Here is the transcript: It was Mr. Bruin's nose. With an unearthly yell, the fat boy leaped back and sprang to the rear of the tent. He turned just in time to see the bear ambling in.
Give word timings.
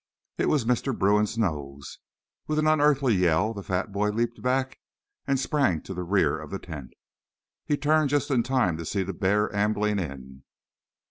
It 0.39 0.47
was 0.49 0.65
Mr. 0.65 0.97
Bruin's 0.97 1.37
nose. 1.37 1.99
With 2.47 2.57
an 2.57 2.65
unearthly 2.65 3.13
yell, 3.13 3.53
the 3.53 3.61
fat 3.61 3.91
boy 3.91 4.09
leaped 4.09 4.41
back 4.41 4.79
and 5.27 5.39
sprang 5.39 5.79
to 5.83 5.93
the 5.93 6.01
rear 6.01 6.39
of 6.39 6.49
the 6.49 6.57
tent. 6.57 6.93
He 7.67 7.77
turned 7.77 8.09
just 8.09 8.31
in 8.31 8.41
time 8.41 8.77
to 8.77 8.85
see 8.85 9.03
the 9.03 9.13
bear 9.13 9.55
ambling 9.55 9.99
in. 9.99 10.41